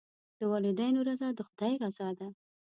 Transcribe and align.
د 0.39 0.41
والدینو 0.51 0.99
رضا 1.09 1.27
د 1.35 1.39
خدای 1.49 1.73
رضا 1.83 2.09
ده. 2.19 2.27